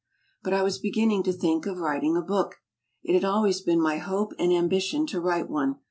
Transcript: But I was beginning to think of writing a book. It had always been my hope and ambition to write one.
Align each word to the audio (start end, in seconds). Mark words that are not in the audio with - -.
But 0.41 0.53
I 0.55 0.63
was 0.63 0.79
beginning 0.79 1.21
to 1.25 1.31
think 1.31 1.67
of 1.67 1.77
writing 1.77 2.17
a 2.17 2.23
book. 2.23 2.55
It 3.03 3.13
had 3.13 3.23
always 3.23 3.61
been 3.61 3.79
my 3.79 3.99
hope 3.99 4.33
and 4.39 4.51
ambition 4.51 5.05
to 5.05 5.21
write 5.21 5.47
one. 5.47 5.75